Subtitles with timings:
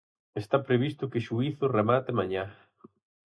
[0.41, 2.45] Está previsto que o xuízo remate mañá.